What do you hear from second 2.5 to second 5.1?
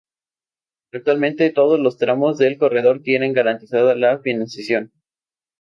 Corredor tienen garantizada la financiación.